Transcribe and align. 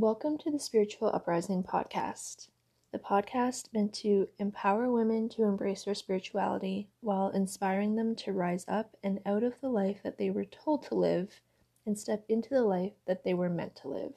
Welcome 0.00 0.38
to 0.38 0.52
the 0.52 0.60
Spiritual 0.60 1.08
Uprising 1.08 1.64
podcast, 1.64 2.50
the 2.92 3.00
podcast 3.00 3.72
meant 3.74 3.92
to 3.94 4.28
empower 4.38 4.92
women 4.92 5.28
to 5.30 5.42
embrace 5.42 5.82
their 5.82 5.94
spirituality 5.96 6.88
while 7.00 7.30
inspiring 7.30 7.96
them 7.96 8.14
to 8.14 8.32
rise 8.32 8.64
up 8.68 8.96
and 9.02 9.18
out 9.26 9.42
of 9.42 9.60
the 9.60 9.68
life 9.68 9.98
that 10.04 10.16
they 10.16 10.30
were 10.30 10.44
told 10.44 10.84
to 10.84 10.94
live 10.94 11.40
and 11.84 11.98
step 11.98 12.24
into 12.28 12.50
the 12.50 12.62
life 12.62 12.92
that 13.08 13.24
they 13.24 13.34
were 13.34 13.48
meant 13.48 13.74
to 13.74 13.88
live. 13.88 14.12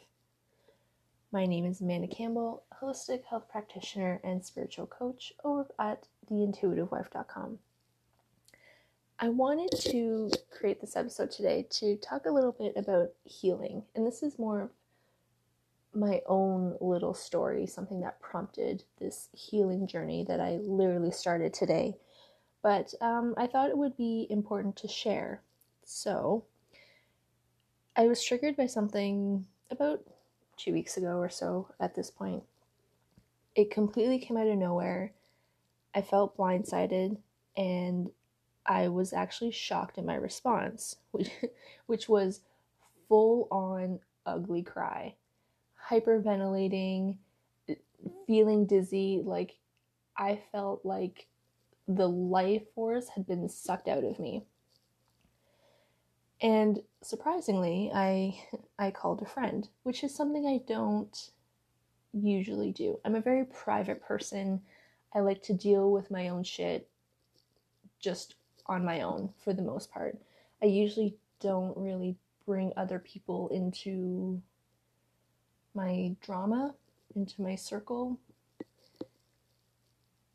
My 1.32 1.48
name 1.48 1.66
is 1.66 1.82
Amanda 1.82 2.08
Campbell, 2.08 2.62
holistic 2.80 3.24
health 3.26 3.50
practitioner 3.50 4.22
and 4.24 4.46
spiritual 4.46 4.86
coach 4.86 5.34
over 5.44 5.66
at 5.80 6.08
theintuitivewife.com. 6.30 7.58
I 9.18 9.30
wanted 9.30 9.72
to 9.90 10.30
create 10.52 10.80
this 10.80 10.96
episode 10.96 11.32
today 11.32 11.66
to 11.72 11.98
talk 11.98 12.28
a 12.28 12.32
little 12.32 12.52
bit 12.52 12.74
about 12.76 13.14
healing, 13.24 13.82
and 13.96 14.06
this 14.06 14.22
is 14.22 14.38
more 14.38 14.70
my 15.94 16.22
own 16.26 16.78
little 16.80 17.14
story, 17.14 17.68
something 17.68 18.02
that 18.02 18.22
prompted 18.22 18.84
this 19.00 19.30
healing 19.34 19.88
journey 19.88 20.26
that 20.28 20.40
I 20.40 20.60
literally 20.64 21.12
started 21.12 21.54
today. 21.54 21.98
But 22.64 22.94
um, 23.02 23.34
I 23.38 23.48
thought 23.48 23.70
it 23.70 23.78
would 23.78 23.98
be 23.98 24.28
important 24.30 24.76
to 24.78 24.88
share. 24.88 25.42
So, 25.84 26.46
I 27.96 28.08
was 28.08 28.24
triggered 28.24 28.56
by 28.56 28.68
something 28.68 29.46
about 29.70 30.02
two 30.58 30.74
weeks 30.74 30.98
ago 30.98 31.18
or 31.18 31.30
so 31.30 31.68
at 31.80 31.96
this 31.96 32.10
point. 32.10 32.44
It 33.56 33.72
completely 33.72 34.20
came 34.20 34.38
out 34.38 34.48
of 34.48 34.58
nowhere. 34.58 35.12
I 35.94 36.02
felt 36.02 36.38
blindsided 36.38 37.18
and 37.58 38.10
I 38.66 38.88
was 38.88 39.12
actually 39.12 39.52
shocked 39.52 39.98
at 39.98 40.06
my 40.06 40.16
response, 40.16 40.96
which, 41.12 41.32
which 41.88 42.08
was 42.08 42.42
full 43.10 43.48
on 43.52 44.00
ugly 44.26 44.64
cry, 44.64 45.16
hyperventilating, 45.92 47.18
feeling 48.26 48.66
dizzy. 48.66 49.22
Like 49.24 49.58
I 50.18 50.42
felt 50.52 50.86
like 50.86 51.28
the 51.88 52.08
life 52.08 52.64
force 52.74 53.10
had 53.10 53.28
been 53.28 53.50
sucked 53.50 53.88
out 53.88 54.04
of 54.04 54.20
me. 54.20 54.44
And 56.42 56.82
surprisingly, 57.02 57.92
I 57.94 58.42
I 58.80 58.92
called 58.92 59.22
a 59.22 59.26
friend, 59.26 59.68
which 59.84 60.04
is 60.04 60.16
something 60.16 60.48
I 60.48 60.62
don't 60.68 61.32
usually 62.14 62.72
do. 62.72 63.00
I'm 63.06 63.16
a 63.16 63.22
very 63.22 63.46
private 63.46 64.02
person. 64.02 64.62
I 65.14 65.20
like 65.20 65.44
to 65.44 65.54
deal 65.54 65.92
with 65.92 66.10
my 66.10 66.30
own 66.30 66.44
shit 66.44 66.90
just 68.00 68.36
on 68.66 68.86
my 68.86 69.02
own 69.02 69.34
for 69.44 69.54
the 69.54 69.62
most 69.62 69.92
part. 69.92 70.18
I 70.64 70.68
usually 70.68 71.16
don't 71.40 71.78
really 71.78 72.16
bring 72.46 72.72
other 72.76 73.00
people 73.00 73.50
into 73.50 74.42
my 75.74 76.16
drama, 76.22 76.74
into 77.16 77.42
my 77.42 77.56
circle. 77.56 78.20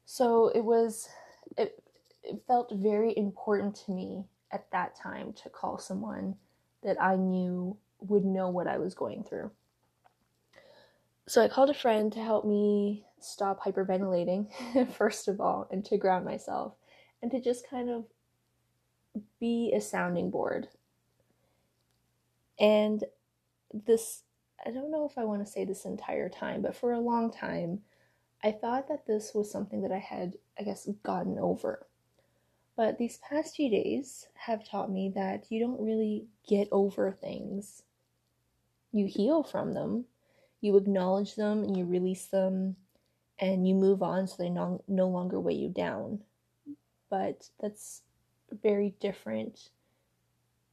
So 0.05 0.49
it 0.49 0.65
was 0.65 1.09
it, 1.57 1.83
it 2.23 2.43
felt 2.47 2.73
very 2.73 3.17
important 3.17 3.75
to 3.87 3.93
me 3.93 4.25
at 4.53 4.71
that 4.73 4.97
time 4.97 5.33
to 5.43 5.49
call 5.49 5.79
someone 5.79 6.37
that 6.83 7.01
I 7.03 7.17
knew 7.17 7.77
would 8.01 8.25
know 8.25 8.49
what 8.49 8.67
I 8.67 8.79
was 8.79 8.95
going 8.95 9.25
through. 9.25 9.51
So 11.27 11.43
I 11.43 11.49
called 11.49 11.71
a 11.71 11.75
friend 11.75 12.13
to 12.13 12.23
help 12.23 12.45
me 12.45 13.05
stop 13.19 13.61
hyperventilating, 13.61 14.93
first 14.93 15.27
of 15.29 15.41
all, 15.41 15.67
and 15.71 15.85
to 15.87 15.97
ground 15.97 16.25
myself, 16.25 16.75
and 17.21 17.31
to 17.33 17.41
just 17.41 17.69
kind 17.69 17.91
of 17.91 18.05
be 19.41 19.73
a 19.75 19.81
sounding 19.81 20.31
board. 20.31 20.69
And 22.61 23.03
this, 23.73 24.23
I 24.67 24.71
don't 24.71 24.91
know 24.91 25.07
if 25.07 25.17
I 25.17 25.25
want 25.25 25.47
to 25.47 25.51
say 25.51 25.65
this 25.65 25.85
entire 25.85 26.29
time, 26.29 26.61
but 26.61 26.75
for 26.75 26.93
a 26.93 27.01
long 27.01 27.33
time, 27.33 27.81
I 28.43 28.51
thought 28.51 28.89
that 28.89 29.07
this 29.07 29.33
was 29.33 29.51
something 29.51 29.83
that 29.83 29.93
I 29.93 29.99
had, 29.99 30.35
I 30.59 30.65
guess, 30.65 30.89
gotten 31.05 31.39
over. 31.39 31.87
But 32.77 32.99
these 32.99 33.19
past 33.19 33.55
few 33.55 33.71
days 33.71 34.27
have 34.35 34.69
taught 34.69 34.91
me 34.91 35.13
that 35.15 35.47
you 35.51 35.61
don't 35.61 35.81
really 35.81 36.27
get 36.49 36.69
over 36.73 37.13
things. 37.13 37.85
You 38.93 39.07
heal 39.07 39.45
from 39.45 39.73
them, 39.73 40.07
you 40.61 40.77
acknowledge 40.77 41.37
them, 41.37 41.63
and 41.63 41.77
you 41.77 41.85
release 41.85 42.27
them, 42.27 42.77
and 43.39 43.69
you 43.69 43.75
move 43.75 44.03
on 44.03 44.27
so 44.27 44.35
they 44.39 44.51
no, 44.51 44.83
no 44.89 45.09
longer 45.09 45.39
weigh 45.39 45.55
you 45.55 45.69
down. 45.69 46.21
But 47.09 47.49
that's 47.61 48.03
very 48.51 48.95
different, 49.01 49.71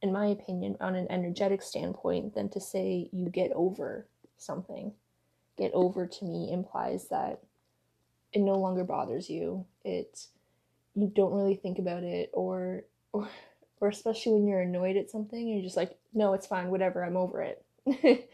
in 0.04 0.12
my 0.12 0.26
opinion, 0.26 0.76
on 0.80 0.94
an 0.94 1.06
energetic 1.10 1.62
standpoint, 1.62 2.34
than 2.34 2.50
to 2.50 2.60
say 2.60 3.08
you 3.10 3.30
get 3.30 3.50
over 3.52 4.06
something. 4.36 4.92
Get 5.56 5.70
over 5.72 6.06
to 6.06 6.24
me 6.26 6.52
implies 6.52 7.08
that 7.08 7.40
it 8.30 8.40
no 8.40 8.58
longer 8.58 8.84
bothers 8.84 9.30
you. 9.30 9.64
It 9.82 10.26
you 10.94 11.10
don't 11.14 11.32
really 11.32 11.54
think 11.54 11.78
about 11.78 12.02
it 12.02 12.28
or 12.34 12.84
or 13.12 13.28
or 13.80 13.88
especially 13.88 14.34
when 14.34 14.46
you're 14.46 14.60
annoyed 14.60 14.96
at 14.96 15.10
something 15.10 15.48
you're 15.48 15.62
just 15.62 15.76
like 15.76 15.98
no 16.12 16.32
it's 16.34 16.46
fine 16.46 16.70
whatever 16.70 17.04
i'm 17.04 17.16
over 17.16 17.42
it 17.42 18.30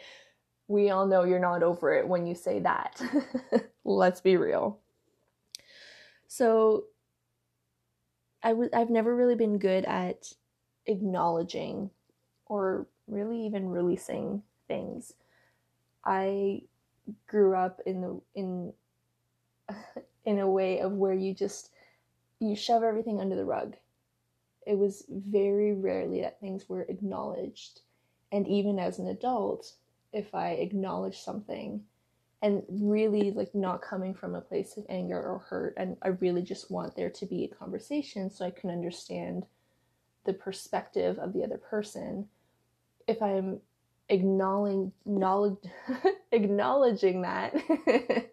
we 0.68 0.90
all 0.90 1.06
know 1.06 1.24
you're 1.24 1.38
not 1.38 1.62
over 1.62 1.94
it 1.94 2.06
when 2.06 2.26
you 2.26 2.34
say 2.34 2.60
that 2.60 3.00
let's 3.84 4.20
be 4.20 4.36
real 4.36 4.78
so 6.28 6.84
I 8.42 8.54
I've 8.72 8.90
never 8.90 9.14
really 9.14 9.34
been 9.34 9.58
good 9.58 9.84
at 9.84 10.32
acknowledging 10.90 11.90
or 12.46 12.86
really 13.06 13.46
even 13.46 13.68
releasing 13.68 14.42
things. 14.68 15.14
I 16.04 16.62
grew 17.26 17.54
up 17.54 17.80
in 17.86 18.00
the 18.00 18.20
in 18.34 18.72
in 20.24 20.38
a 20.38 20.48
way 20.48 20.80
of 20.80 20.92
where 20.92 21.14
you 21.14 21.34
just 21.34 21.70
you 22.40 22.56
shove 22.56 22.82
everything 22.82 23.20
under 23.20 23.36
the 23.36 23.44
rug. 23.44 23.76
It 24.66 24.78
was 24.78 25.04
very 25.08 25.72
rarely 25.72 26.20
that 26.20 26.40
things 26.40 26.68
were 26.68 26.82
acknowledged. 26.82 27.80
And 28.32 28.46
even 28.46 28.78
as 28.78 28.98
an 28.98 29.08
adult, 29.08 29.72
if 30.12 30.34
I 30.34 30.50
acknowledge 30.50 31.18
something, 31.18 31.82
and 32.42 32.62
really 32.70 33.30
like 33.32 33.54
not 33.54 33.82
coming 33.82 34.14
from 34.14 34.34
a 34.34 34.40
place 34.40 34.76
of 34.76 34.86
anger 34.88 35.20
or 35.20 35.38
hurt 35.38 35.74
and 35.76 35.96
i 36.02 36.08
really 36.08 36.42
just 36.42 36.70
want 36.70 36.94
there 36.96 37.10
to 37.10 37.26
be 37.26 37.44
a 37.44 37.54
conversation 37.54 38.30
so 38.30 38.44
i 38.44 38.50
can 38.50 38.70
understand 38.70 39.44
the 40.24 40.32
perspective 40.32 41.18
of 41.18 41.32
the 41.32 41.44
other 41.44 41.58
person 41.58 42.26
if 43.06 43.22
i'm 43.22 43.60
acknowledging 44.08 44.92
acknowledging 46.32 47.22
that 47.22 47.54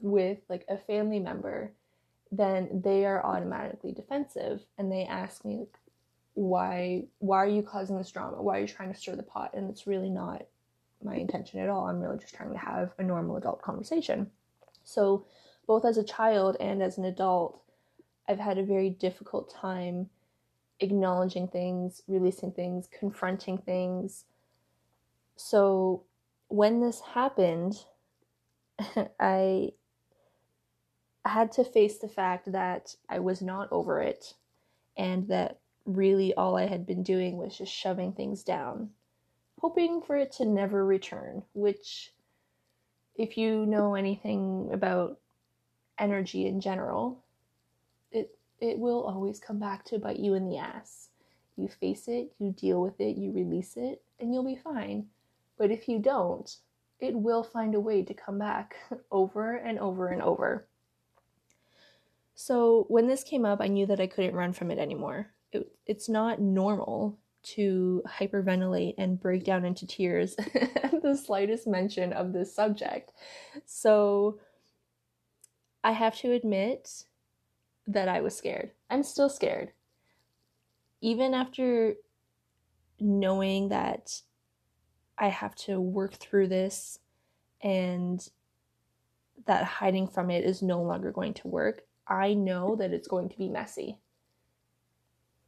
with 0.00 0.38
like 0.48 0.64
a 0.68 0.76
family 0.76 1.18
member 1.18 1.72
then 2.30 2.82
they 2.84 3.04
are 3.04 3.24
automatically 3.24 3.92
defensive 3.92 4.60
and 4.76 4.92
they 4.92 5.04
ask 5.04 5.44
me 5.44 5.58
like 5.58 5.78
why 6.34 7.02
why 7.18 7.38
are 7.38 7.48
you 7.48 7.62
causing 7.62 7.96
this 7.96 8.12
drama 8.12 8.40
why 8.40 8.58
are 8.58 8.60
you 8.60 8.66
trying 8.66 8.92
to 8.92 8.98
stir 8.98 9.16
the 9.16 9.22
pot 9.22 9.54
and 9.54 9.70
it's 9.70 9.86
really 9.86 10.10
not 10.10 10.46
my 11.02 11.16
intention 11.16 11.60
at 11.60 11.68
all. 11.68 11.86
I'm 11.86 12.00
really 12.00 12.18
just 12.18 12.34
trying 12.34 12.52
to 12.52 12.58
have 12.58 12.92
a 12.98 13.02
normal 13.02 13.36
adult 13.36 13.62
conversation. 13.62 14.30
So, 14.84 15.26
both 15.66 15.84
as 15.84 15.98
a 15.98 16.04
child 16.04 16.56
and 16.60 16.82
as 16.82 16.98
an 16.98 17.04
adult, 17.04 17.60
I've 18.28 18.38
had 18.38 18.58
a 18.58 18.62
very 18.62 18.90
difficult 18.90 19.52
time 19.52 20.08
acknowledging 20.80 21.48
things, 21.48 22.02
releasing 22.06 22.52
things, 22.52 22.88
confronting 22.98 23.58
things. 23.58 24.24
So, 25.36 26.04
when 26.48 26.80
this 26.80 27.00
happened, 27.00 27.84
I 29.20 29.72
had 31.24 31.52
to 31.52 31.64
face 31.64 31.98
the 31.98 32.08
fact 32.08 32.52
that 32.52 32.96
I 33.08 33.18
was 33.18 33.42
not 33.42 33.70
over 33.70 34.00
it 34.00 34.34
and 34.96 35.28
that 35.28 35.58
really 35.84 36.34
all 36.34 36.56
I 36.56 36.66
had 36.66 36.86
been 36.86 37.02
doing 37.02 37.36
was 37.36 37.56
just 37.56 37.72
shoving 37.72 38.12
things 38.12 38.42
down 38.42 38.90
hoping 39.60 40.00
for 40.00 40.16
it 40.16 40.32
to 40.32 40.44
never 40.44 40.84
return, 40.84 41.42
which, 41.52 42.12
if 43.16 43.36
you 43.36 43.66
know 43.66 43.94
anything 43.94 44.70
about 44.72 45.18
energy 45.98 46.46
in 46.46 46.60
general, 46.60 47.24
it 48.60 48.78
will 48.78 49.02
always 49.04 49.40
come 49.40 49.58
back 49.58 49.84
to 49.86 49.98
bite 49.98 50.18
you 50.18 50.34
in 50.34 50.48
the 50.48 50.58
ass. 50.58 51.08
You 51.56 51.68
face 51.68 52.08
it, 52.08 52.32
you 52.38 52.52
deal 52.52 52.80
with 52.80 53.00
it, 53.00 53.16
you 53.16 53.32
release 53.32 53.76
it, 53.76 54.02
and 54.20 54.32
you'll 54.32 54.44
be 54.44 54.56
fine. 54.56 55.06
But 55.56 55.70
if 55.70 55.88
you 55.88 55.98
don't, 55.98 56.54
it 57.00 57.14
will 57.14 57.42
find 57.42 57.74
a 57.74 57.80
way 57.80 58.02
to 58.02 58.14
come 58.14 58.38
back 58.38 58.76
over 59.10 59.56
and 59.56 59.78
over 59.78 60.08
and 60.08 60.22
over. 60.22 60.66
So 62.34 62.84
when 62.88 63.08
this 63.08 63.24
came 63.24 63.44
up, 63.44 63.60
I 63.60 63.66
knew 63.66 63.86
that 63.86 64.00
I 64.00 64.06
couldn't 64.06 64.36
run 64.36 64.52
from 64.52 64.70
it 64.70 64.78
anymore. 64.78 65.28
It, 65.50 65.68
it's 65.86 66.08
not 66.08 66.40
normal 66.40 67.18
to 67.54 68.02
hyperventilate 68.06 68.94
and 68.98 69.20
break 69.20 69.44
down 69.44 69.64
into 69.64 69.86
tears 69.86 70.36
at 70.54 71.02
the 71.02 71.16
slightest 71.16 71.66
mention 71.66 72.12
of 72.12 72.32
this 72.32 72.54
subject. 72.54 73.12
So 73.66 74.38
I 75.82 75.92
have 75.92 76.16
to 76.18 76.32
admit 76.32 77.04
that 77.88 78.08
I 78.08 78.20
was 78.20 78.36
scared. 78.36 78.70
I'm 78.90 79.02
still 79.02 79.28
scared. 79.28 79.72
Even 81.00 81.34
after 81.34 81.94
knowing 83.00 83.70
that 83.70 84.20
I 85.16 85.28
have 85.28 85.54
to 85.56 85.80
work 85.80 86.14
through 86.14 86.48
this 86.48 86.98
and 87.62 88.26
that 89.46 89.64
hiding 89.64 90.06
from 90.06 90.30
it 90.30 90.44
is 90.44 90.62
no 90.62 90.82
longer 90.82 91.10
going 91.10 91.34
to 91.34 91.48
work, 91.48 91.82
I 92.06 92.34
know 92.34 92.76
that 92.76 92.92
it's 92.92 93.08
going 93.08 93.30
to 93.30 93.38
be 93.38 93.48
messy. 93.48 93.98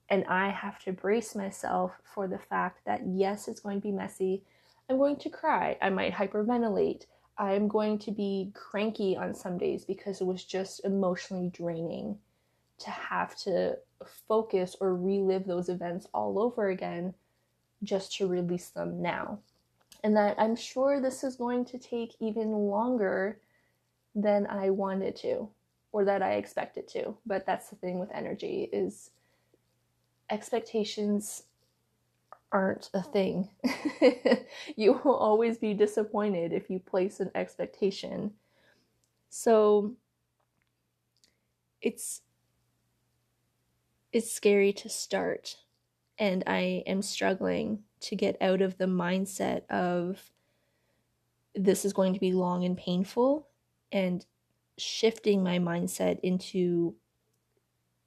And 0.09 0.25
I 0.25 0.49
have 0.49 0.79
to 0.85 0.93
brace 0.93 1.35
myself 1.35 1.93
for 2.03 2.27
the 2.27 2.39
fact 2.39 2.81
that 2.87 3.03
yes, 3.07 3.49
it's 3.49 3.61
going 3.61 3.81
to 3.81 3.87
be 3.87 3.93
messy. 3.93 4.43
I'm 4.89 4.97
going 4.97 5.17
to 5.17 5.31
cry. 5.31 5.77
I 5.81 5.91
might 5.91 6.15
hyperventilate. 6.15 7.07
I'm 7.39 7.69
going 7.69 7.99
to 8.01 8.11
be 8.11 8.51
cranky 8.55 9.17
on 9.17 9.35
some 9.35 9.57
days 9.57 9.85
because 9.85 10.21
it 10.21 10.27
was 10.27 10.45
just 10.45 10.85
emotionally 10.85 11.49
draining 11.49 12.19
to 12.81 12.91
have 12.91 13.37
to 13.37 13.77
focus 14.27 14.77
or 14.81 14.95
relive 14.95 15.47
those 15.47 15.69
events 15.69 16.07
all 16.13 16.39
over 16.39 16.69
again 16.69 17.15
just 17.83 18.17
to 18.17 18.27
release 18.27 18.69
them 18.69 19.01
now. 19.01 19.39
And 20.03 20.17
that 20.17 20.37
I'm 20.39 20.57
sure 20.57 21.01
this 21.01 21.23
is 21.23 21.37
going 21.37 21.67
to 21.67 21.79
take 21.79 22.15
even 22.21 22.51
longer 22.51 23.39
than 24.15 24.47
I 24.47 24.71
wanted 24.71 25.15
to 25.17 25.49
or 25.93 26.05
that 26.05 26.23
I 26.23 26.35
expected 26.35 26.89
to. 26.89 27.17
But 27.27 27.47
that's 27.47 27.69
the 27.69 27.77
thing 27.77 27.99
with 27.99 28.11
energy 28.13 28.69
is 28.73 29.11
expectations 30.31 31.45
aren't 32.53 32.91
a 32.95 33.03
thing. 33.03 33.49
you 34.77 35.01
will 35.05 35.17
always 35.17 35.59
be 35.59 35.75
disappointed 35.75 36.53
if 36.53 36.71
you 36.71 36.79
place 36.79 37.21
an 37.21 37.31
expectation. 37.35 38.33
So 39.29 39.95
it's 41.83 42.23
it's 44.13 44.33
scary 44.33 44.73
to 44.73 44.89
start 44.89 45.57
and 46.19 46.45
I 46.47 46.83
am 46.87 47.03
struggling 47.03 47.81
to 48.01 48.17
get 48.17 48.37
out 48.41 48.61
of 48.61 48.77
the 48.77 48.87
mindset 48.87 49.67
of 49.71 50.31
this 51.55 51.85
is 51.85 51.93
going 51.93 52.15
to 52.15 52.21
be 52.21 52.33
long 52.33 52.65
and 52.65 52.77
painful 52.77 53.49
and 53.91 54.25
shifting 54.79 55.43
my 55.43 55.59
mindset 55.59 56.21
into 56.23 56.95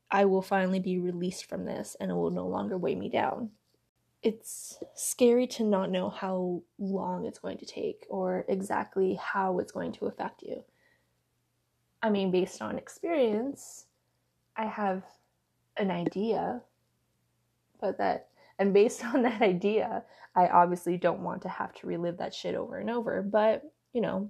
I 0.10 0.26
will 0.26 0.44
finally 0.44 0.80
be 0.80 1.00
released 1.00 1.46
from 1.46 1.66
this 1.66 1.96
and 2.00 2.12
it 2.12 2.14
will 2.14 2.30
no 2.30 2.48
longer 2.48 2.78
weigh 2.78 2.96
me 2.96 3.10
down. 3.10 3.50
It's 4.22 4.78
scary 4.94 5.48
to 5.48 5.64
not 5.64 5.90
know 5.90 6.10
how 6.10 6.62
long 6.78 7.26
it's 7.26 7.40
going 7.40 7.58
to 7.58 7.66
take 7.66 8.06
or 8.10 8.46
exactly 8.48 9.16
how 9.16 9.58
it's 9.58 9.72
going 9.72 9.92
to 9.94 10.06
affect 10.06 10.44
you. 10.44 10.64
I 12.02 12.10
mean, 12.10 12.30
based 12.30 12.62
on 12.62 12.78
experience, 12.78 13.86
I 14.56 14.66
have 14.66 15.04
an 15.78 15.92
idea, 15.92 16.62
but 17.80 17.98
that, 17.98 18.30
and 18.60 18.74
based 18.74 19.04
on 19.14 19.24
that 19.24 19.42
idea, 19.42 20.04
I 20.36 20.48
obviously 20.48 20.98
don't 20.98 21.24
want 21.24 21.42
to 21.44 21.50
have 21.50 21.74
to 21.76 21.88
relive 21.88 22.18
that 22.18 22.34
shit 22.34 22.56
over 22.56 22.78
and 22.78 22.90
over. 22.90 23.22
But, 23.22 23.72
you 23.94 24.02
know, 24.02 24.30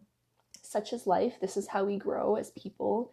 such 0.62 0.94
is 0.94 1.08
life. 1.08 1.36
This 1.40 1.56
is 1.56 1.68
how 1.68 1.86
we 1.86 1.98
grow 1.98 2.36
as 2.36 2.52
people 2.52 3.12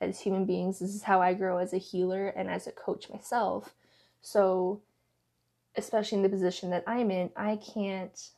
as 0.00 0.20
human 0.20 0.44
beings. 0.44 0.78
This 0.78 0.94
is 0.94 1.02
how 1.02 1.20
I 1.20 1.34
grow 1.34 1.58
as 1.58 1.72
a 1.72 1.78
healer 1.78 2.28
and 2.28 2.48
as 2.48 2.66
a 2.66 2.72
coach 2.72 3.10
myself. 3.10 3.74
So, 4.22 4.80
especially 5.76 6.16
in 6.16 6.22
the 6.22 6.28
position 6.28 6.70
that 6.70 6.84
I'm 6.86 7.10
in, 7.10 7.30
I 7.36 7.56
can't, 7.56 8.30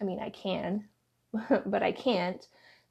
I 0.00 0.04
mean, 0.04 0.20
I 0.20 0.30
can, 0.30 0.84
but 1.66 1.82
I 1.82 1.92
can't 1.92 2.46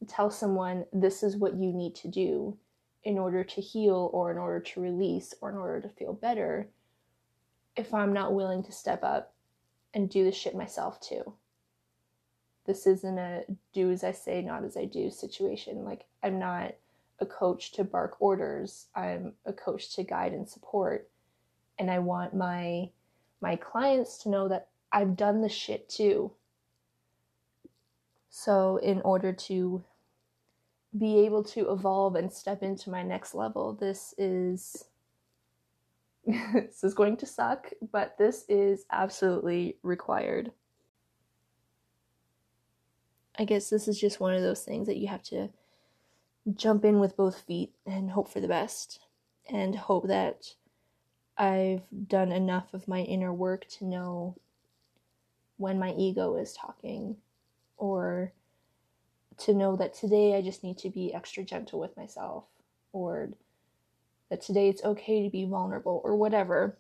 tell 0.07 0.29
someone 0.29 0.85
this 0.91 1.23
is 1.23 1.37
what 1.37 1.55
you 1.55 1.71
need 1.71 1.95
to 1.95 2.07
do 2.07 2.57
in 3.03 3.17
order 3.17 3.43
to 3.43 3.61
heal 3.61 4.09
or 4.13 4.31
in 4.31 4.37
order 4.37 4.59
to 4.59 4.81
release 4.81 5.33
or 5.41 5.49
in 5.49 5.57
order 5.57 5.81
to 5.81 5.89
feel 5.89 6.13
better 6.13 6.69
if 7.75 7.93
I'm 7.93 8.13
not 8.13 8.33
willing 8.33 8.63
to 8.63 8.71
step 8.71 9.03
up 9.03 9.33
and 9.93 10.09
do 10.09 10.23
the 10.23 10.31
shit 10.31 10.55
myself 10.55 10.99
too. 11.01 11.33
This 12.65 12.87
isn't 12.87 13.17
a 13.17 13.43
do 13.73 13.91
as 13.91 14.03
I 14.03 14.11
say, 14.11 14.41
not 14.41 14.63
as 14.63 14.77
I 14.77 14.85
do 14.85 15.09
situation. 15.11 15.83
Like, 15.83 16.05
I'm 16.23 16.39
not 16.39 16.75
a 17.19 17.25
coach 17.25 17.73
to 17.73 17.83
bark 17.83 18.15
orders. 18.19 18.87
I'm 18.95 19.33
a 19.45 19.53
coach 19.53 19.95
to 19.95 20.03
guide 20.03 20.33
and 20.33 20.47
support. 20.47 21.09
And 21.77 21.91
I 21.91 21.99
want 21.99 22.35
my 22.35 22.89
my 23.41 23.57
clients 23.57 24.17
to 24.19 24.29
know 24.29 24.47
that 24.47 24.69
I've 24.91 25.17
done 25.17 25.41
the 25.41 25.49
shit 25.49 25.89
too. 25.89 26.31
So 28.29 28.77
in 28.77 29.01
order 29.01 29.33
to 29.33 29.83
be 30.97 31.19
able 31.19 31.43
to 31.43 31.71
evolve 31.71 32.15
and 32.15 32.31
step 32.31 32.63
into 32.63 32.89
my 32.89 33.03
next 33.03 33.33
level, 33.33 33.73
this 33.73 34.13
is 34.17 34.85
this 36.25 36.83
is 36.83 36.93
going 36.93 37.17
to 37.17 37.25
suck, 37.25 37.69
but 37.91 38.17
this 38.17 38.45
is 38.47 38.85
absolutely 38.91 39.77
required. 39.83 40.51
I 43.37 43.45
guess 43.45 43.69
this 43.69 43.87
is 43.87 43.99
just 43.99 44.19
one 44.19 44.33
of 44.33 44.41
those 44.41 44.63
things 44.63 44.87
that 44.87 44.97
you 44.97 45.07
have 45.07 45.23
to 45.23 45.49
jump 46.55 46.85
in 46.85 46.99
with 46.99 47.17
both 47.17 47.41
feet 47.41 47.73
and 47.85 48.11
hope 48.11 48.29
for 48.29 48.39
the 48.39 48.47
best 48.47 48.99
and 49.49 49.75
hope 49.75 50.07
that 50.07 50.53
I've 51.37 51.83
done 52.07 52.31
enough 52.31 52.73
of 52.73 52.87
my 52.87 52.99
inner 52.99 53.33
work 53.33 53.67
to 53.79 53.85
know 53.85 54.35
when 55.57 55.79
my 55.79 55.93
ego 55.93 56.35
is 56.35 56.53
talking 56.53 57.17
or 57.77 58.31
to 59.39 59.53
know 59.53 59.75
that 59.75 59.93
today 59.93 60.35
I 60.35 60.41
just 60.41 60.63
need 60.63 60.77
to 60.79 60.89
be 60.89 61.13
extra 61.13 61.43
gentle 61.43 61.79
with 61.79 61.95
myself 61.97 62.45
or 62.91 63.29
that 64.29 64.41
today 64.41 64.69
it's 64.69 64.83
okay 64.83 65.23
to 65.23 65.29
be 65.29 65.45
vulnerable 65.45 66.01
or 66.03 66.15
whatever. 66.15 66.77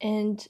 And 0.00 0.46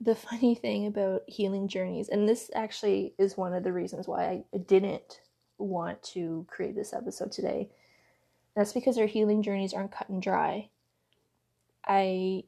the 0.00 0.14
funny 0.14 0.54
thing 0.54 0.86
about 0.86 1.22
healing 1.26 1.68
journeys, 1.68 2.08
and 2.08 2.28
this 2.28 2.50
actually 2.54 3.14
is 3.18 3.36
one 3.36 3.54
of 3.54 3.64
the 3.64 3.72
reasons 3.72 4.06
why 4.06 4.44
I 4.54 4.58
didn't 4.58 5.20
want 5.58 6.02
to 6.02 6.46
create 6.48 6.76
this 6.76 6.92
episode 6.92 7.32
today. 7.32 7.70
That's 8.54 8.72
because 8.72 8.98
our 8.98 9.06
healing 9.06 9.42
journeys 9.42 9.74
aren't 9.74 9.92
cut 9.92 10.08
and 10.08 10.22
dry. 10.22 10.70
I 11.84 12.44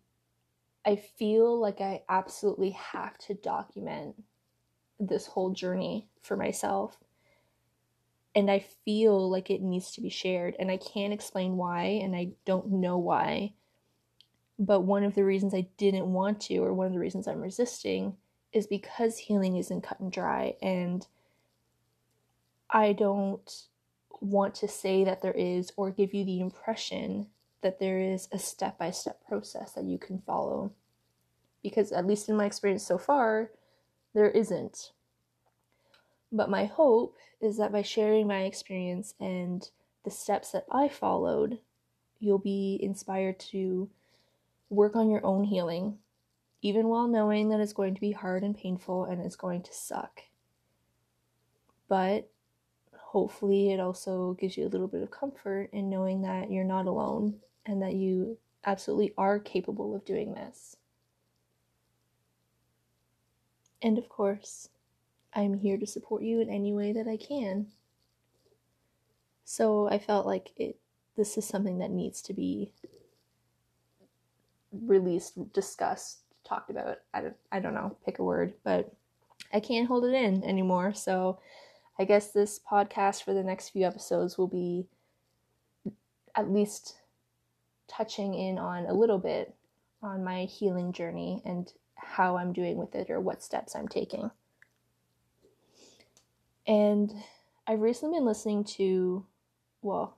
I 0.84 0.96
feel 0.96 1.58
like 1.60 1.81
I 1.81 2.02
absolutely 2.08 2.70
have 2.70 3.19
to 3.19 3.34
document 3.34 4.22
this 5.00 5.26
whole 5.26 5.50
journey 5.50 6.06
for 6.23 6.37
myself. 6.37 6.99
And 8.35 8.50
I 8.50 8.64
feel 8.85 9.29
like 9.29 9.50
it 9.50 9.62
needs 9.62 9.91
to 9.93 10.00
be 10.00 10.11
shared 10.11 10.55
and 10.58 10.70
I 10.70 10.76
can't 10.76 11.12
explain 11.12 11.56
why 11.56 12.00
and 12.02 12.14
I 12.14 12.32
don't 12.44 12.70
know 12.70 12.97
why 12.99 13.55
but 14.61 14.82
one 14.82 15.05
of 15.05 15.14
the 15.14 15.25
reasons 15.25 15.55
I 15.55 15.69
didn't 15.79 16.12
want 16.12 16.38
to, 16.43 16.58
or 16.58 16.75
one 16.75 16.87
of 16.87 16.93
the 16.93 16.99
reasons 16.99 17.26
I'm 17.26 17.41
resisting, 17.41 18.19
is 18.52 18.67
because 18.67 19.17
healing 19.17 19.57
isn't 19.57 19.80
cut 19.80 19.99
and 20.00 20.12
dry. 20.12 20.54
And 20.61 21.07
I 22.69 22.92
don't 22.92 23.66
want 24.21 24.54
to 24.57 24.69
say 24.69 25.02
that 25.04 25.23
there 25.23 25.33
is, 25.33 25.73
or 25.78 25.90
give 25.90 26.12
you 26.12 26.26
the 26.26 26.40
impression 26.40 27.28
that 27.62 27.80
there 27.80 28.00
is 28.00 28.28
a 28.33 28.38
step 28.38 28.78
by 28.78 28.90
step 28.90 29.26
process 29.26 29.73
that 29.73 29.85
you 29.85 29.99
can 29.99 30.19
follow. 30.26 30.73
Because, 31.62 31.90
at 31.90 32.07
least 32.07 32.28
in 32.28 32.37
my 32.37 32.45
experience 32.45 32.85
so 32.85 32.99
far, 32.99 33.50
there 34.14 34.31
isn't. 34.31 34.93
But 36.33 36.50
my 36.50 36.64
hope 36.67 37.17
is 37.40 37.57
that 37.57 37.73
by 37.73 37.83
sharing 37.83 38.26
my 38.26 38.43
experience 38.43 39.14
and 39.21 39.69
the 40.05 40.11
steps 40.11 40.52
that 40.52 40.67
I 40.71 40.88
followed, 40.88 41.59
you'll 42.19 42.38
be 42.38 42.79
inspired 42.81 43.38
to 43.40 43.88
work 44.69 44.95
on 44.95 45.11
your 45.11 45.25
own 45.25 45.45
healing, 45.45 45.99
even 46.62 46.88
while 46.88 47.09
knowing 47.09 47.49
that 47.49 47.61
it's 47.61 47.73
going 47.73 47.95
to 47.95 48.00
be 48.00 48.12
hard 48.12 48.45
and 48.45 48.57
painful 48.57 49.05
and 49.05 49.21
it's 49.21 49.37
going 49.37 49.62
to 49.62 49.75
suck. 49.75 50.23
But 51.88 52.31
hopefully, 52.95 53.73
it 53.73 53.81
also 53.81 54.35
gives 54.35 54.57
you 54.57 54.67
a 54.67 54.69
little 54.69 54.87
bit 54.87 55.02
of 55.02 55.11
comfort 55.11 55.71
in 55.73 55.90
knowing 55.90 56.23
that 56.23 56.52
you're 56.52 56.64
not 56.64 56.87
alone 56.87 57.40
and 57.67 57.83
that 57.83 57.95
you 57.95 58.38
absolutely 58.64 59.12
are 59.19 59.40
capable 59.40 59.97
of 59.97 60.05
doing 60.05 60.35
this. 60.35 60.76
And 63.82 63.99
of 63.99 64.08
course, 64.08 64.68
I'm 65.34 65.58
here 65.58 65.78
to 65.78 65.87
support 65.87 66.22
you 66.22 66.40
in 66.40 66.50
any 66.50 66.72
way 66.72 66.92
that 66.92 67.08
I 67.08 67.16
can. 67.16 67.68
So 69.44 69.88
I 69.88 69.99
felt 69.99 70.26
like 70.26 70.52
it 70.56 70.76
this 71.16 71.37
is 71.37 71.44
something 71.44 71.78
that 71.78 71.90
needs 71.90 72.22
to 72.22 72.32
be 72.32 72.72
released, 74.72 75.52
discussed, 75.52 76.20
talked 76.44 76.70
about. 76.70 76.99
I 77.12 77.20
don't, 77.20 77.37
I 77.52 77.60
don't 77.60 77.75
know, 77.75 77.96
pick 78.04 78.18
a 78.20 78.25
word, 78.25 78.54
but 78.64 78.92
I 79.52 79.60
can't 79.60 79.88
hold 79.88 80.04
it 80.04 80.14
in 80.14 80.42
anymore. 80.44 80.94
So 80.94 81.38
I 81.99 82.04
guess 82.04 82.30
this 82.30 82.58
podcast 82.58 83.22
for 83.22 83.34
the 83.34 83.42
next 83.42 83.70
few 83.70 83.87
episodes 83.87 84.38
will 84.38 84.49
be 84.49 84.87
at 86.34 86.50
least 86.50 86.96
touching 87.88 88.34
in 88.34 88.58
on 88.58 88.87
a 88.87 88.94
little 88.94 89.18
bit 89.18 89.54
on 90.02 90.25
my 90.25 90.44
healing 90.44 90.92
journey 90.92 91.42
and 91.44 91.72
how 92.02 92.37
I'm 92.37 92.52
doing 92.52 92.76
with 92.76 92.95
it 92.95 93.11
or 93.11 93.21
what 93.21 93.42
steps 93.42 93.75
I'm 93.76 93.88
taking. 93.88 94.30
And 96.66 97.12
I've 97.66 97.80
recently 97.80 98.19
been 98.19 98.26
listening 98.26 98.64
to, 98.64 99.25
well, 99.83 100.16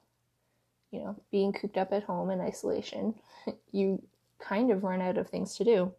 you 0.91 1.01
know, 1.01 1.17
being 1.31 1.53
cooped 1.53 1.79
up 1.79 1.93
at 1.93 2.05
home 2.05 2.31
in 2.31 2.41
isolation, 2.41 3.15
you 3.73 4.03
kind 4.39 4.71
of 4.71 4.85
run 4.85 5.01
out 5.01 5.19
of 5.19 5.29
things 5.29 5.57
to 5.57 5.65
do. 5.65 5.93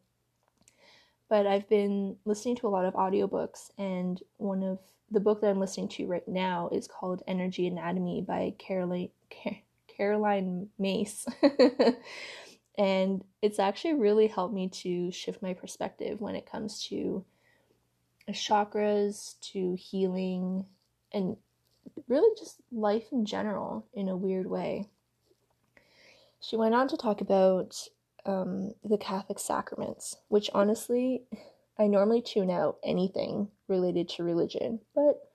but 1.30 1.48
I've 1.48 1.68
been 1.70 2.18
listening 2.25 2.56
to 2.58 2.68
a 2.68 2.70
lot 2.70 2.86
of 2.86 2.94
audiobooks, 2.94 3.72
and 3.78 4.22
one 4.38 4.63
of 4.63 4.80
the 5.12 5.20
book 5.20 5.42
that 5.42 5.50
I'm 5.50 5.60
listening 5.60 5.88
to 5.90 6.06
right 6.08 6.28
now 6.28 6.70
is 6.72 6.88
called 6.88 7.24
Energy 7.28 7.68
Anatomy 7.68 8.22
by 8.22 8.54
Caroline 8.60 9.10
Caroline 9.88 10.70
Myss. 10.80 11.25
and 12.77 13.24
it's 13.42 13.60
actually 13.60 13.94
really 13.94 14.27
helped 14.27 14.53
me 14.53 14.70
to 14.70 15.12
shift 15.12 15.42
my 15.42 15.53
perspective 15.53 16.20
when 16.20 16.36
it 16.36 16.50
comes 16.50 16.84
to 16.88 17.24
chakras, 18.32 19.39
to 19.42 19.75
healing, 19.75 20.65
and 21.12 21.38
really 22.08 22.36
just 22.38 22.62
life 22.72 23.06
in 23.12 23.25
general 23.25 23.86
in 23.94 24.10
a 24.10 24.18
weird 24.18 24.48
way. 24.48 24.88
She 26.39 26.56
went 26.56 26.74
on 26.74 26.88
to 26.89 26.98
talk 26.98 27.22
about 27.22 27.88
um, 28.25 28.74
the 28.84 28.98
Catholic 28.98 29.39
sacraments, 29.39 30.18
which 30.30 30.50
honestly, 30.53 31.24
I 31.77 31.88
normally 31.88 32.22
tune 32.22 32.50
out 32.50 32.77
anything 32.84 33.50
related 33.68 34.10
to 34.10 34.24
religion, 34.24 34.80
but 34.96 35.30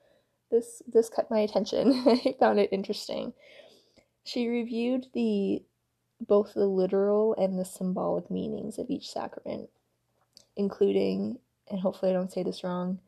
this 0.51 0.81
this 0.87 1.09
caught 1.09 1.31
my 1.31 1.39
attention. 1.39 2.03
I 2.07 2.35
found 2.39 2.59
it 2.59 2.69
interesting. 2.71 3.33
She 4.23 4.47
reviewed 4.47 5.07
the 5.13 5.63
both 6.19 6.53
the 6.53 6.65
literal 6.65 7.35
and 7.35 7.57
the 7.57 7.65
symbolic 7.65 8.29
meanings 8.29 8.77
of 8.77 8.89
each 8.89 9.09
sacrament, 9.09 9.69
including, 10.57 11.39
and 11.69 11.79
hopefully 11.79 12.11
I 12.11 12.15
don't 12.15 12.31
say 12.31 12.43
this 12.43 12.63
wrong, 12.63 12.99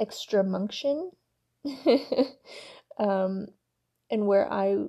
extreme 0.00 0.54
unction, 0.54 1.10
um, 2.98 3.48
and 4.10 4.26
where 4.26 4.50
I 4.52 4.84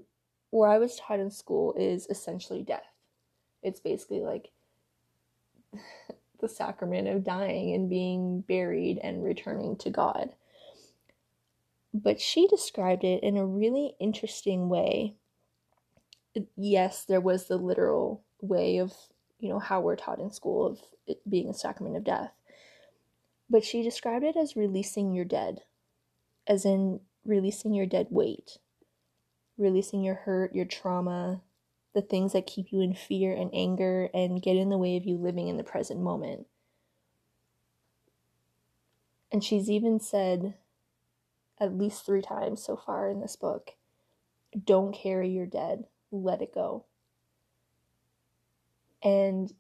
where 0.52 0.70
I 0.70 0.78
was 0.78 0.96
taught 0.98 1.20
in 1.20 1.32
school 1.32 1.74
is 1.74 2.06
essentially 2.12 2.62
death. 2.62 2.86
It's 3.64 3.80
basically 3.80 4.22
like 4.22 4.50
the 6.40 6.50
sacrament 6.50 7.08
of 7.08 7.24
dying 7.24 7.74
and 7.74 7.90
being 7.90 8.42
buried 8.42 9.00
and 9.02 9.24
returning 9.24 9.78
to 9.78 9.90
God. 9.90 10.30
But 11.94 12.20
she 12.20 12.48
described 12.48 13.04
it 13.04 13.24
in 13.24 13.38
a 13.38 13.46
really 13.46 13.96
interesting 14.00 14.70
way. 14.70 15.16
Yes, 16.56 17.06
there 17.06 17.22
was 17.22 17.48
the 17.48 17.58
literal 17.58 18.24
way 18.42 18.78
of, 18.78 18.94
you 19.40 19.50
know, 19.50 19.60
how 19.60 19.82
we're 19.82 19.96
taught 19.96 20.20
in 20.20 20.32
school 20.32 20.66
of 20.66 20.80
it 21.06 21.28
being 21.30 21.50
a 21.50 21.54
sacrament 21.54 21.98
of 21.98 22.04
death. 22.04 22.32
But 23.50 23.64
she 23.64 23.84
described 23.84 24.26
it 24.26 24.36
as 24.36 24.56
releasing 24.56 25.14
your 25.14 25.26
dead, 25.26 25.62
as 26.48 26.66
in 26.66 27.02
releasing 27.26 27.74
your 27.74 27.86
dead 27.86 28.08
weight, 28.10 28.58
releasing 29.58 30.04
your 30.04 30.16
hurt, 30.16 30.56
your 30.56 30.66
trauma, 30.66 31.42
the 31.94 32.02
things 32.02 32.34
that 32.34 32.48
keep 32.48 32.72
you 32.72 32.82
in 32.82 32.96
fear 32.96 33.34
and 33.34 33.52
anger 33.54 34.10
and 34.14 34.42
get 34.42 34.56
in 34.56 34.70
the 34.70 34.78
way 34.78 34.98
of 34.98 35.06
you 35.06 35.18
living 35.18 35.48
in 35.48 35.58
the 35.58 35.64
present 35.64 36.00
moment. 36.00 36.48
And 39.32 39.44
she's 39.44 39.70
even 39.70 40.00
said 40.00 40.56
at 41.60 41.78
least 41.78 42.06
three 42.06 42.22
times 42.22 42.64
so 42.64 42.76
far 42.76 43.10
in 43.10 43.22
this 43.22 43.36
book 43.36 43.72
don't 44.66 44.94
carry 44.94 45.30
your 45.30 45.48
dead, 45.48 45.86
let 46.14 46.42
it 46.42 46.54
go. 46.54 46.86
And 49.04 49.52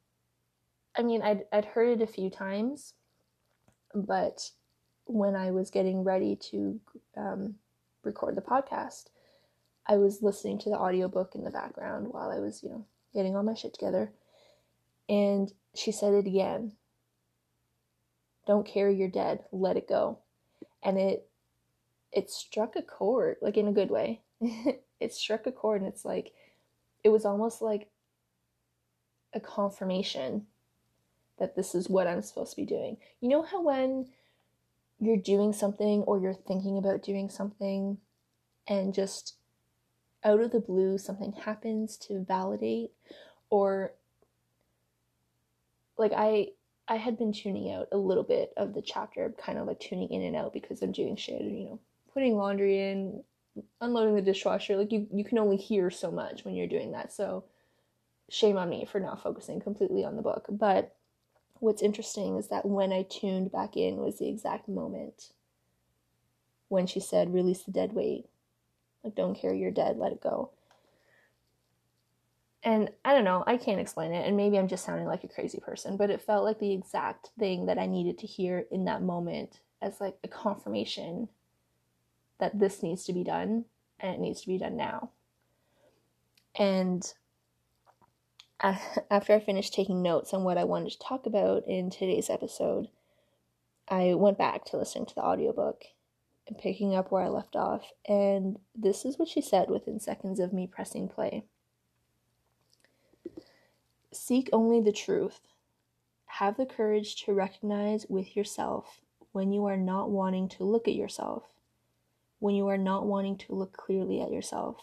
I 0.95 1.01
mean, 1.01 1.21
I'd, 1.21 1.45
I'd 1.51 1.65
heard 1.65 1.99
it 1.99 2.03
a 2.03 2.11
few 2.11 2.29
times, 2.29 2.93
but 3.93 4.51
when 5.05 5.35
I 5.35 5.51
was 5.51 5.69
getting 5.69 6.03
ready 6.03 6.37
to 6.51 6.79
um, 7.17 7.55
record 8.03 8.35
the 8.35 8.41
podcast, 8.41 9.05
I 9.87 9.97
was 9.97 10.21
listening 10.21 10.59
to 10.59 10.69
the 10.69 10.77
audiobook 10.77 11.35
in 11.35 11.43
the 11.43 11.51
background 11.51 12.07
while 12.11 12.29
I 12.29 12.39
was, 12.39 12.63
you 12.63 12.69
know, 12.69 12.85
getting 13.13 13.35
all 13.35 13.43
my 13.43 13.55
shit 13.55 13.73
together. 13.73 14.11
And 15.09 15.51
she 15.75 15.91
said 15.91 16.13
it 16.13 16.27
again. 16.27 16.73
Don't 18.45 18.67
carry 18.67 18.95
your 18.95 19.09
dead, 19.09 19.43
let 19.51 19.77
it 19.77 19.89
go. 19.89 20.19
And 20.83 20.97
it 20.97 21.27
it 22.11 22.29
struck 22.29 22.75
a 22.75 22.81
chord, 22.81 23.37
like 23.41 23.57
in 23.57 23.67
a 23.67 23.73
good 23.73 23.89
way. 23.89 24.21
it 24.99 25.13
struck 25.13 25.47
a 25.47 25.51
chord 25.51 25.81
and 25.81 25.91
it's 25.91 26.05
like 26.05 26.33
it 27.03 27.09
was 27.09 27.25
almost 27.25 27.61
like 27.61 27.89
a 29.33 29.39
confirmation 29.39 30.45
that 31.39 31.55
this 31.55 31.75
is 31.75 31.89
what 31.89 32.07
I'm 32.07 32.21
supposed 32.21 32.51
to 32.51 32.61
be 32.61 32.65
doing. 32.65 32.97
You 33.19 33.29
know 33.29 33.41
how 33.41 33.61
when 33.61 34.07
you're 34.99 35.17
doing 35.17 35.53
something 35.53 36.01
or 36.01 36.19
you're 36.19 36.33
thinking 36.33 36.77
about 36.77 37.03
doing 37.03 37.29
something 37.29 37.97
and 38.67 38.93
just 38.93 39.35
out 40.23 40.39
of 40.39 40.51
the 40.51 40.59
blue 40.59 40.97
something 40.97 41.33
happens 41.33 41.97
to 41.97 42.23
validate 42.23 42.91
or 43.49 43.93
like 45.97 46.13
I 46.15 46.49
I 46.87 46.95
had 46.97 47.17
been 47.17 47.31
tuning 47.31 47.71
out 47.71 47.87
a 47.91 47.97
little 47.97 48.23
bit 48.23 48.51
of 48.57 48.73
the 48.73 48.81
chapter, 48.81 49.33
kind 49.37 49.57
of 49.57 49.67
like 49.67 49.79
tuning 49.79 50.09
in 50.09 50.21
and 50.21 50.35
out 50.35 50.51
because 50.53 50.81
I'm 50.81 50.91
doing 50.91 51.15
shit, 51.15 51.41
you 51.41 51.65
know, 51.65 51.79
putting 52.13 52.35
laundry 52.35 52.79
in, 52.79 53.23
unloading 53.81 54.15
the 54.15 54.21
dishwasher. 54.21 54.77
Like 54.77 54.91
you 54.91 55.07
you 55.13 55.23
can 55.23 55.37
only 55.37 55.57
hear 55.57 55.89
so 55.89 56.11
much 56.11 56.45
when 56.45 56.55
you're 56.55 56.67
doing 56.67 56.91
that. 56.91 57.11
So 57.13 57.45
shame 58.29 58.57
on 58.57 58.69
me 58.69 58.85
for 58.85 58.99
not 58.99 59.21
focusing 59.21 59.59
completely 59.59 60.03
on 60.03 60.15
the 60.15 60.21
book. 60.21 60.45
But 60.49 60.95
what's 61.59 61.81
interesting 61.81 62.37
is 62.37 62.47
that 62.49 62.65
when 62.65 62.91
I 62.91 63.03
tuned 63.03 63.51
back 63.51 63.77
in 63.77 63.97
was 63.97 64.17
the 64.17 64.29
exact 64.29 64.67
moment 64.67 65.31
when 66.69 66.87
she 66.87 66.99
said 66.99 67.33
release 67.33 67.63
the 67.63 67.71
dead 67.71 67.93
weight 67.93 68.25
like, 69.03 69.15
don't 69.15 69.35
care 69.35 69.53
you're 69.53 69.71
dead, 69.71 69.97
let 69.97 70.11
it 70.13 70.21
go. 70.21 70.51
And 72.63 72.89
I 73.03 73.13
don't 73.13 73.25
know, 73.25 73.43
I 73.45 73.57
can't 73.57 73.81
explain 73.81 74.13
it, 74.13 74.25
and 74.25 74.37
maybe 74.37 74.57
I'm 74.57 74.69
just 74.69 74.85
sounding 74.85 75.05
like 75.05 75.25
a 75.25 75.27
crazy 75.27 75.59
person, 75.59 75.97
but 75.97 76.09
it 76.09 76.21
felt 76.21 76.45
like 76.45 76.59
the 76.59 76.71
exact 76.71 77.31
thing 77.37 77.65
that 77.65 77.77
I 77.77 77.87
needed 77.87 78.17
to 78.19 78.27
hear 78.27 78.65
in 78.71 78.85
that 78.85 79.01
moment 79.01 79.59
as 79.81 79.99
like 79.99 80.17
a 80.23 80.29
confirmation 80.29 81.27
that 82.43 82.59
this 82.59 82.83
needs 82.83 83.05
to 83.05 83.13
be 83.13 83.23
done 83.23 83.63
and 84.01 84.15
it 84.15 84.19
needs 84.19 84.41
to 84.41 84.47
be 84.47 84.57
done 84.57 84.75
now. 84.75 85.11
And 86.59 87.01
after 88.59 89.33
I 89.33 89.39
finished 89.39 89.73
taking 89.73 90.01
notes 90.01 90.33
on 90.33 90.43
what 90.43 90.57
I 90.57 90.65
wanted 90.65 90.91
to 90.91 90.99
talk 90.99 91.25
about 91.25 91.63
in 91.69 91.89
today's 91.89 92.29
episode, 92.29 92.89
I 93.87 94.15
went 94.15 94.37
back 94.37 94.65
to 94.65 94.77
listening 94.77 95.05
to 95.05 95.15
the 95.15 95.23
audiobook 95.23 95.85
and 96.45 96.57
picking 96.57 96.93
up 96.93 97.13
where 97.13 97.23
I 97.23 97.29
left 97.29 97.55
off, 97.55 97.93
and 98.09 98.59
this 98.75 99.05
is 99.05 99.17
what 99.17 99.29
she 99.29 99.41
said 99.41 99.69
within 99.69 100.01
seconds 100.01 100.41
of 100.41 100.51
me 100.51 100.67
pressing 100.67 101.07
play. 101.07 101.45
Seek 104.11 104.49
only 104.51 104.81
the 104.81 104.91
truth. 104.91 105.39
Have 106.25 106.57
the 106.57 106.65
courage 106.65 107.23
to 107.23 107.33
recognize 107.33 108.05
with 108.09 108.35
yourself 108.35 108.99
when 109.31 109.53
you 109.53 109.63
are 109.65 109.77
not 109.77 110.09
wanting 110.09 110.49
to 110.49 110.65
look 110.65 110.89
at 110.89 110.95
yourself, 110.95 111.52
when 112.43 112.55
you 112.55 112.67
are 112.67 112.77
not 112.77 113.05
wanting 113.05 113.37
to 113.37 113.55
look 113.55 113.71
clearly 113.71 114.19
at 114.19 114.29
yourself. 114.29 114.75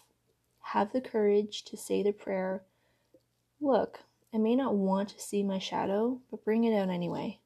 Have 0.62 0.95
the 0.95 1.00
courage 1.02 1.62
to 1.64 1.76
say 1.76 2.02
the 2.02 2.11
prayer 2.11 2.62
Look, 3.61 4.00
I 4.33 4.38
may 4.38 4.57
not 4.57 4.76
want 4.76 5.11
to 5.11 5.21
see 5.21 5.43
my 5.43 5.59
shadow, 5.59 6.23
but 6.31 6.43
bring 6.43 6.64
it 6.64 6.75
out 6.75 6.88
anyway. 6.88 7.38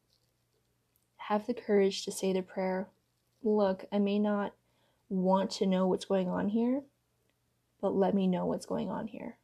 Have 1.16 1.48
the 1.48 1.52
courage 1.52 2.04
to 2.04 2.12
say 2.12 2.32
the 2.32 2.42
prayer 2.42 2.86
look, 3.42 3.86
I 3.90 3.98
may 3.98 4.20
not 4.20 4.54
want 5.08 5.50
to 5.50 5.66
know 5.66 5.88
what's 5.88 6.04
going 6.04 6.28
on 6.28 6.48
here, 6.48 6.82
but 7.80 7.96
let 7.96 8.14
me 8.14 8.28
know 8.28 8.46
what's 8.46 8.66
going 8.66 8.90
on 8.90 9.08
here. 9.08 9.38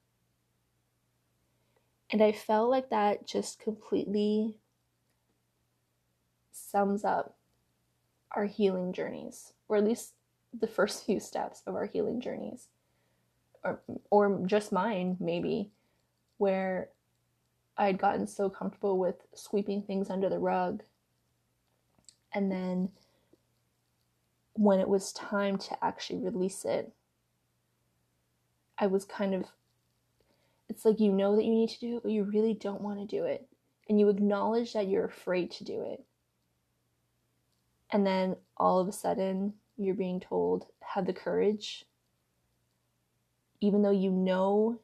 And 2.12 2.22
I 2.22 2.30
felt 2.30 2.70
like 2.70 2.90
that 2.90 3.26
just 3.26 3.58
completely 3.58 4.54
sums 6.52 7.02
up 7.02 7.36
our 8.36 8.44
healing 8.44 8.92
journeys, 8.92 9.52
or 9.68 9.76
at 9.76 9.84
least 9.84 10.12
the 10.58 10.66
first 10.66 11.04
few 11.04 11.20
steps 11.20 11.62
of 11.66 11.74
our 11.74 11.86
healing 11.86 12.20
journeys, 12.20 12.68
or, 13.62 13.80
or 14.10 14.40
just 14.46 14.72
mine, 14.72 15.16
maybe, 15.20 15.70
where 16.38 16.88
I'd 17.76 17.98
gotten 17.98 18.26
so 18.26 18.50
comfortable 18.50 18.98
with 18.98 19.16
sweeping 19.34 19.82
things 19.82 20.10
under 20.10 20.28
the 20.28 20.38
rug. 20.38 20.82
And 22.32 22.50
then 22.50 22.90
when 24.54 24.80
it 24.80 24.88
was 24.88 25.12
time 25.12 25.56
to 25.58 25.84
actually 25.84 26.18
release 26.18 26.64
it, 26.64 26.92
I 28.78 28.86
was 28.86 29.04
kind 29.04 29.34
of, 29.34 29.44
it's 30.68 30.84
like 30.84 31.00
you 31.00 31.12
know 31.12 31.36
that 31.36 31.44
you 31.44 31.52
need 31.52 31.70
to 31.70 31.80
do 31.80 31.96
it, 31.96 32.02
but 32.02 32.12
you 32.12 32.24
really 32.24 32.54
don't 32.54 32.82
want 32.82 32.98
to 32.98 33.06
do 33.06 33.24
it. 33.24 33.46
And 33.88 33.98
you 33.98 34.08
acknowledge 34.08 34.72
that 34.72 34.88
you're 34.88 35.04
afraid 35.04 35.50
to 35.52 35.64
do 35.64 35.82
it. 35.82 36.04
And 37.90 38.06
then 38.06 38.36
all 38.56 38.78
of 38.78 38.88
a 38.88 38.92
sudden, 38.92 39.54
you're 39.80 39.94
being 39.94 40.20
told, 40.20 40.66
have 40.80 41.06
the 41.06 41.12
courage, 41.12 41.84
even 43.60 43.82
though 43.82 43.90
you 43.90 44.10
know 44.10 44.78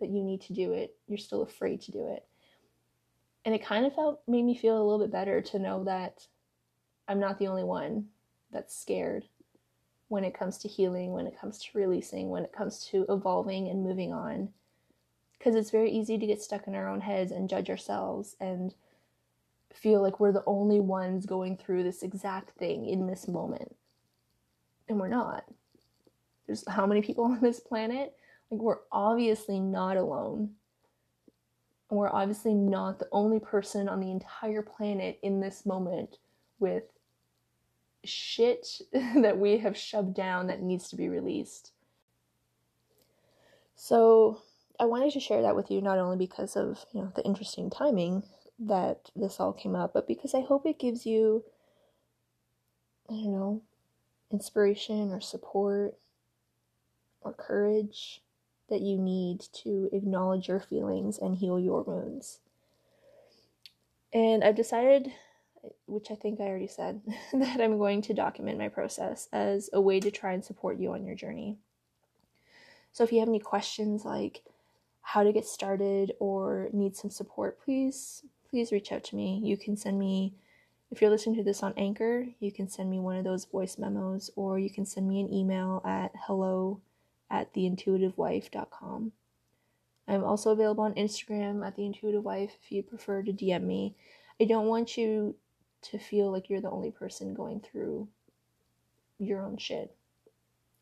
that 0.00 0.10
you 0.10 0.22
need 0.22 0.40
to 0.42 0.52
do 0.52 0.72
it, 0.72 0.96
you're 1.06 1.18
still 1.18 1.42
afraid 1.42 1.80
to 1.82 1.92
do 1.92 2.08
it. 2.08 2.24
And 3.44 3.54
it 3.54 3.64
kind 3.64 3.86
of 3.86 3.94
felt, 3.94 4.20
made 4.26 4.44
me 4.44 4.56
feel 4.56 4.76
a 4.76 4.82
little 4.82 4.98
bit 4.98 5.12
better 5.12 5.40
to 5.40 5.58
know 5.58 5.84
that 5.84 6.26
I'm 7.08 7.20
not 7.20 7.38
the 7.38 7.48
only 7.48 7.64
one 7.64 8.06
that's 8.52 8.78
scared 8.78 9.24
when 10.08 10.24
it 10.24 10.38
comes 10.38 10.58
to 10.58 10.68
healing, 10.68 11.12
when 11.12 11.26
it 11.26 11.38
comes 11.38 11.58
to 11.58 11.78
releasing, 11.78 12.30
when 12.30 12.44
it 12.44 12.52
comes 12.52 12.84
to 12.86 13.04
evolving 13.08 13.68
and 13.68 13.82
moving 13.82 14.12
on. 14.12 14.50
Because 15.38 15.54
it's 15.54 15.70
very 15.70 15.90
easy 15.90 16.18
to 16.18 16.26
get 16.26 16.42
stuck 16.42 16.66
in 16.66 16.74
our 16.74 16.88
own 16.88 17.00
heads 17.00 17.30
and 17.30 17.48
judge 17.48 17.70
ourselves 17.70 18.36
and 18.40 18.74
feel 19.72 20.02
like 20.02 20.18
we're 20.18 20.32
the 20.32 20.42
only 20.46 20.80
ones 20.80 21.26
going 21.26 21.56
through 21.56 21.84
this 21.84 22.02
exact 22.02 22.50
thing 22.58 22.86
in 22.86 23.06
this 23.06 23.28
moment. 23.28 23.74
And 24.88 24.98
we're 24.98 25.08
not. 25.08 25.44
There's 26.46 26.66
how 26.68 26.86
many 26.86 27.02
people 27.02 27.24
on 27.24 27.40
this 27.40 27.60
planet? 27.60 28.14
Like, 28.50 28.60
we're 28.60 28.78
obviously 28.90 29.60
not 29.60 29.96
alone. 29.96 30.50
And 31.90 31.98
we're 31.98 32.12
obviously 32.12 32.54
not 32.54 32.98
the 32.98 33.08
only 33.12 33.40
person 33.40 33.88
on 33.88 34.00
the 34.00 34.10
entire 34.10 34.62
planet 34.62 35.18
in 35.22 35.40
this 35.40 35.64
moment 35.64 36.18
with 36.58 36.84
shit 38.04 38.66
that 38.92 39.38
we 39.38 39.58
have 39.58 39.76
shoved 39.76 40.14
down 40.14 40.46
that 40.48 40.62
needs 40.62 40.88
to 40.90 40.96
be 40.96 41.08
released. 41.08 41.72
So, 43.74 44.42
I 44.80 44.84
wanted 44.84 45.12
to 45.12 45.20
share 45.20 45.42
that 45.42 45.56
with 45.56 45.70
you 45.70 45.82
not 45.82 45.98
only 45.98 46.16
because 46.16 46.56
of, 46.56 46.84
you 46.92 47.00
know, 47.00 47.12
the 47.16 47.24
interesting 47.24 47.68
timing 47.68 48.22
that 48.60 49.10
this 49.16 49.40
all 49.40 49.52
came 49.52 49.74
up, 49.74 49.92
but 49.92 50.06
because 50.06 50.34
I 50.34 50.40
hope 50.40 50.66
it 50.66 50.78
gives 50.78 51.04
you 51.04 51.44
I 53.10 53.14
don't 53.14 53.32
know, 53.32 53.62
inspiration 54.30 55.12
or 55.12 55.20
support 55.20 55.96
or 57.22 57.32
courage 57.32 58.22
that 58.68 58.80
you 58.80 58.98
need 58.98 59.40
to 59.52 59.88
acknowledge 59.92 60.48
your 60.48 60.60
feelings 60.60 61.18
and 61.18 61.36
heal 61.36 61.58
your 61.58 61.82
wounds. 61.82 62.40
And 64.12 64.44
I've 64.44 64.56
decided, 64.56 65.12
which 65.86 66.10
I 66.10 66.14
think 66.14 66.40
I 66.40 66.44
already 66.44 66.66
said, 66.66 67.00
that 67.32 67.60
I'm 67.60 67.78
going 67.78 68.02
to 68.02 68.14
document 68.14 68.58
my 68.58 68.68
process 68.68 69.28
as 69.32 69.70
a 69.72 69.80
way 69.80 70.00
to 70.00 70.10
try 70.10 70.32
and 70.32 70.44
support 70.44 70.78
you 70.78 70.92
on 70.92 71.04
your 71.04 71.14
journey. 71.14 71.58
So 72.92 73.04
if 73.04 73.12
you 73.12 73.20
have 73.20 73.28
any 73.28 73.40
questions 73.40 74.04
like 74.04 74.42
how 75.02 75.22
to 75.22 75.32
get 75.32 75.46
started 75.46 76.12
or 76.20 76.68
need 76.72 76.96
some 76.96 77.10
support, 77.10 77.60
please 77.62 78.22
please 78.50 78.72
reach 78.72 78.92
out 78.92 79.04
to 79.04 79.16
me. 79.16 79.40
You 79.44 79.56
can 79.56 79.76
send 79.76 79.98
me 79.98 80.34
if 80.90 81.00
you're 81.00 81.10
listening 81.10 81.36
to 81.36 81.42
this 81.42 81.62
on 81.62 81.74
Anchor, 81.76 82.26
you 82.40 82.50
can 82.50 82.68
send 82.68 82.90
me 82.90 82.98
one 82.98 83.16
of 83.16 83.24
those 83.24 83.44
voice 83.44 83.76
memos 83.78 84.30
or 84.36 84.58
you 84.58 84.70
can 84.70 84.86
send 84.86 85.06
me 85.06 85.20
an 85.20 85.32
email 85.32 85.82
at 85.84 86.12
hello 86.26 86.80
at 87.30 87.52
theintuitivewife.com. 87.54 89.12
I'm 90.06 90.24
also 90.24 90.52
available 90.52 90.84
on 90.84 90.94
Instagram 90.94 91.66
at 91.66 91.76
theintuitivewife 91.76 92.50
if 92.62 92.72
you 92.72 92.82
prefer 92.82 93.22
to 93.22 93.32
DM 93.32 93.64
me. 93.64 93.94
I 94.40 94.44
don't 94.44 94.66
want 94.66 94.96
you 94.96 95.36
to 95.82 95.98
feel 95.98 96.32
like 96.32 96.48
you're 96.48 96.62
the 96.62 96.70
only 96.70 96.90
person 96.90 97.34
going 97.34 97.60
through 97.60 98.08
your 99.18 99.42
own 99.42 99.58
shit. 99.58 99.94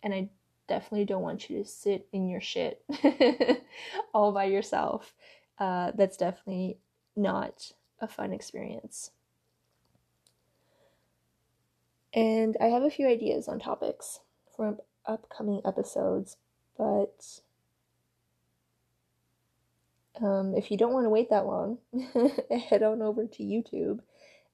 And 0.05 0.15
I 0.15 0.29
definitely 0.69 1.05
don't 1.05 1.23
want 1.23 1.51
you 1.51 1.63
to 1.63 1.69
sit 1.69 2.07
in 2.13 2.29
your 2.29 2.41
shit 2.41 2.85
all 4.15 4.31
by 4.31 4.45
yourself. 4.45 5.15
Uh, 5.59 5.91
that's 5.97 6.17
definitely 6.17 6.79
not 7.17 7.73
a 8.01 8.07
fun 8.07 8.33
experience. 8.33 9.11
And 12.17 12.57
I 12.63 12.69
have 12.69 12.83
a 12.83 12.91
few 12.91 13.07
ideas 13.07 13.47
on 13.47 13.59
topics 13.59 14.21
for 14.57 14.79
upcoming 15.05 15.61
episodes, 15.67 16.39
but 16.79 17.41
um, 20.23 20.55
if 20.57 20.71
you 20.71 20.79
don't 20.79 20.95
want 20.95 21.05
to 21.05 21.11
wait 21.11 21.29
that 21.29 21.45
long, 21.45 21.77
head 22.71 22.83
on 22.83 23.03
over 23.03 23.27
to 23.27 23.43
YouTube 23.43 24.01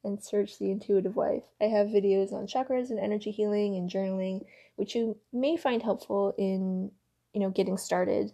and 0.03 0.21
search 0.21 0.59
The 0.59 0.73
Intuitive 0.73 1.15
Wife. 1.15 1.45
I 1.61 1.67
have 1.67 1.87
videos 1.87 2.33
on 2.33 2.49
chakras 2.49 2.91
and 2.91 2.99
energy 2.99 3.31
healing 3.31 3.77
and 3.77 3.89
journaling, 3.89 4.45
which 4.75 4.97
you 4.97 5.17
may 5.33 5.57
find 5.57 5.81
helpful 5.81 6.35
in, 6.37 6.91
you 7.33 7.41
know, 7.41 7.51
getting 7.51 7.79
started, 7.79 8.33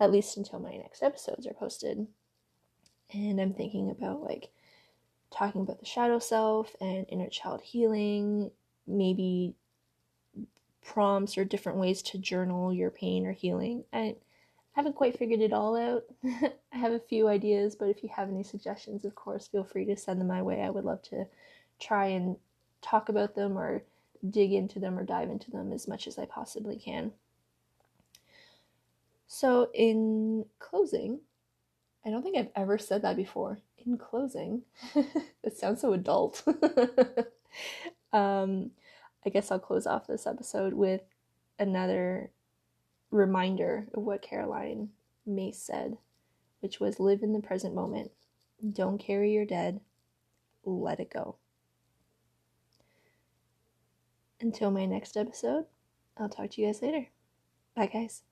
at 0.00 0.10
least 0.10 0.38
until 0.38 0.58
my 0.58 0.74
next 0.76 1.02
episodes 1.02 1.46
are 1.46 1.52
posted. 1.52 2.06
And 3.12 3.38
I'm 3.38 3.52
thinking 3.52 3.90
about 3.90 4.22
like 4.22 4.48
talking 5.34 5.62
about 5.62 5.80
the 5.80 5.86
shadow 5.86 6.18
self 6.18 6.74
and 6.80 7.06
inner 7.08 7.28
child 7.28 7.60
healing, 7.60 8.50
maybe 8.86 9.54
prompts 10.84 11.36
or 11.36 11.44
different 11.44 11.78
ways 11.78 12.02
to 12.02 12.18
journal 12.18 12.72
your 12.72 12.90
pain 12.90 13.26
or 13.26 13.32
healing. 13.32 13.84
I 13.92 14.16
haven't 14.72 14.94
quite 14.94 15.18
figured 15.18 15.40
it 15.40 15.52
all 15.52 15.76
out. 15.76 16.04
I 16.72 16.76
have 16.76 16.92
a 16.92 17.00
few 17.00 17.26
ideas, 17.28 17.74
but 17.74 17.88
if 17.88 18.02
you 18.02 18.08
have 18.14 18.28
any 18.28 18.44
suggestions, 18.44 19.04
of 19.04 19.14
course, 19.14 19.48
feel 19.48 19.64
free 19.64 19.84
to 19.86 19.96
send 19.96 20.20
them 20.20 20.28
my 20.28 20.42
way. 20.42 20.62
I 20.62 20.70
would 20.70 20.84
love 20.84 21.02
to 21.04 21.26
try 21.80 22.06
and 22.06 22.36
talk 22.80 23.08
about 23.08 23.34
them 23.34 23.58
or 23.58 23.82
dig 24.30 24.52
into 24.52 24.78
them 24.78 24.98
or 24.98 25.04
dive 25.04 25.30
into 25.30 25.50
them 25.50 25.72
as 25.72 25.88
much 25.88 26.06
as 26.06 26.18
I 26.18 26.26
possibly 26.26 26.76
can. 26.76 27.12
So, 29.26 29.70
in 29.74 30.44
closing, 30.58 31.20
I 32.04 32.10
don't 32.10 32.22
think 32.22 32.36
I've 32.36 32.50
ever 32.54 32.78
said 32.78 33.02
that 33.02 33.16
before. 33.16 33.58
In 33.86 33.98
closing, 33.98 34.62
it 35.42 35.56
sounds 35.56 35.80
so 35.80 35.92
adult. 35.92 36.42
um, 38.12 38.70
I 39.24 39.30
guess 39.30 39.50
I'll 39.50 39.58
close 39.58 39.86
off 39.86 40.06
this 40.06 40.26
episode 40.26 40.74
with 40.74 41.02
another 41.58 42.30
reminder 43.10 43.86
of 43.94 44.02
what 44.02 44.22
Caroline 44.22 44.88
Myss 45.26 45.58
said, 45.62 45.98
which 46.60 46.80
was 46.80 47.00
live 47.00 47.22
in 47.22 47.32
the 47.32 47.40
present 47.40 47.74
moment. 47.74 48.10
Don't 48.72 48.98
carry 48.98 49.32
your 49.32 49.46
dead. 49.46 49.80
Let 50.64 51.00
it 51.00 51.10
go. 51.10 51.36
Until 54.40 54.70
my 54.70 54.84
next 54.86 55.16
episode, 55.16 55.66
I'll 56.16 56.28
talk 56.28 56.50
to 56.50 56.60
you 56.60 56.68
guys 56.68 56.82
later. 56.82 57.08
Bye, 57.74 57.86
guys. 57.86 58.22